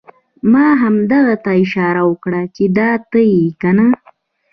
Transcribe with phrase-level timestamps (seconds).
[0.51, 3.87] ما همده ته اشاره وکړه چې دا ته یې کنه؟!